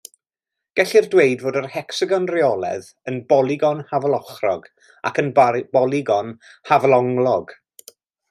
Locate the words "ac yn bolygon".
5.11-6.35